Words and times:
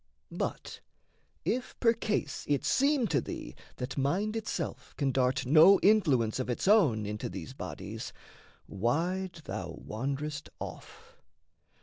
But, 0.31 0.79
if 1.45 1.79
percase 1.79 2.43
it 2.49 2.65
seem 2.65 3.05
to 3.09 3.21
thee 3.21 3.53
that 3.75 3.99
mind 3.99 4.35
Itself 4.35 4.95
can 4.97 5.11
dart 5.11 5.45
no 5.45 5.79
influence 5.81 6.39
of 6.39 6.49
its 6.49 6.67
own 6.67 7.05
Into 7.05 7.29
these 7.29 7.53
bodies, 7.53 8.11
wide 8.67 9.41
thou 9.45 9.75
wand'rest 9.85 10.49
off. 10.59 11.17